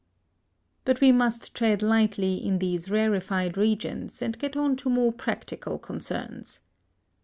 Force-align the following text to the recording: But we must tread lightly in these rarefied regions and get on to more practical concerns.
But 0.83 0.99
we 0.99 1.11
must 1.11 1.53
tread 1.53 1.83
lightly 1.83 2.37
in 2.43 2.57
these 2.57 2.89
rarefied 2.89 3.55
regions 3.55 4.19
and 4.23 4.39
get 4.39 4.57
on 4.57 4.75
to 4.77 4.89
more 4.89 5.13
practical 5.13 5.77
concerns. 5.77 6.59